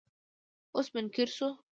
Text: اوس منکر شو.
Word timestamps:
اوس 0.75 0.87
منکر 0.95 1.27
شو. 1.35 1.47